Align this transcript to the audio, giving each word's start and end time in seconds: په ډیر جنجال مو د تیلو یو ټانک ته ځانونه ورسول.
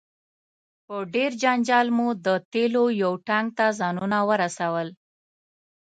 په 0.85 0.95
ډیر 1.13 1.31
جنجال 1.41 1.87
مو 1.97 2.07
د 2.25 2.27
تیلو 2.51 2.83
یو 3.03 3.13
ټانک 3.27 3.47
ته 3.57 3.65
ځانونه 3.79 4.17
ورسول. 4.29 4.87